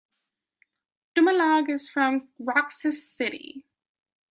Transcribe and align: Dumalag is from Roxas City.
Dumalag 1.15 1.69
is 1.69 1.87
from 1.91 2.29
Roxas 2.39 3.07
City. 3.07 3.67